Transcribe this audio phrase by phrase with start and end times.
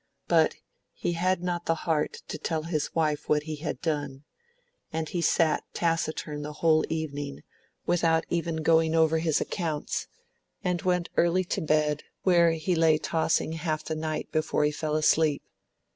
[0.27, 0.55] But
[0.93, 4.23] he had not the heart to tell his wife what he had done,
[4.91, 7.43] and he sat taciturn that whole evening,
[7.85, 10.07] without even going over his accounts,
[10.63, 14.95] and went early to bed, where he lay tossing half the night before he fell
[14.95, 15.43] asleep.